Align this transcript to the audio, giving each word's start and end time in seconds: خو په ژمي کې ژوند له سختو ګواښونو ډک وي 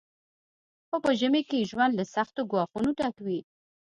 خو 0.87 0.95
په 1.05 1.11
ژمي 1.19 1.41
کې 1.49 1.67
ژوند 1.69 1.93
له 1.99 2.03
سختو 2.15 2.41
ګواښونو 2.51 2.89
ډک 2.99 3.15
وي 3.25 3.39